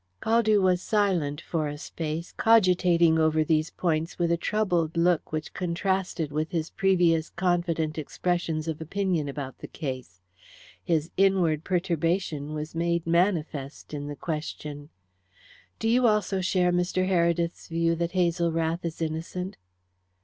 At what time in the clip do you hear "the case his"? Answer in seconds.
9.59-11.11